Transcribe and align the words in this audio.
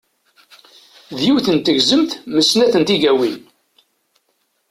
D 1.17 1.19
yiwet 1.25 1.47
n 1.55 1.57
tegzemt 1.59 2.11
m 2.33 2.35
snat 2.49 2.73
n 2.77 2.83
tigawin. 2.87 3.37